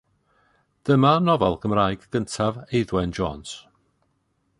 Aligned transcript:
Dyma 0.89 1.11
nofel 1.25 1.55
Gymraeg 1.65 2.07
gyntaf 2.15 2.55
Eiddwen 2.73 3.13
Jones. 3.19 3.53